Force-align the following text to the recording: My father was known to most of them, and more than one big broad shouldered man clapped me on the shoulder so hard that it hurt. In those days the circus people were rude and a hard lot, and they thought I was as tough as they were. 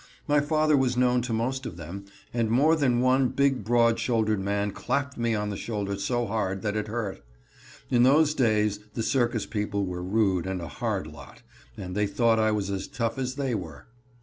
My 0.27 0.39
father 0.39 0.75
was 0.75 0.97
known 0.97 1.21
to 1.21 1.31
most 1.31 1.67
of 1.67 1.77
them, 1.77 2.05
and 2.33 2.49
more 2.49 2.75
than 2.75 3.01
one 3.01 3.27
big 3.27 3.63
broad 3.63 3.99
shouldered 3.99 4.39
man 4.39 4.71
clapped 4.71 5.15
me 5.15 5.35
on 5.35 5.51
the 5.51 5.55
shoulder 5.55 5.95
so 5.95 6.25
hard 6.25 6.63
that 6.63 6.75
it 6.75 6.87
hurt. 6.87 7.23
In 7.91 8.01
those 8.01 8.33
days 8.33 8.79
the 8.95 9.03
circus 9.03 9.45
people 9.45 9.85
were 9.85 10.01
rude 10.01 10.47
and 10.47 10.59
a 10.59 10.67
hard 10.67 11.05
lot, 11.05 11.43
and 11.77 11.95
they 11.95 12.07
thought 12.07 12.39
I 12.39 12.49
was 12.49 12.71
as 12.71 12.87
tough 12.87 13.19
as 13.19 13.35
they 13.35 13.53
were. 13.53 13.85